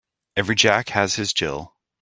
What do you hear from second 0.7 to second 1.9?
has his Jill.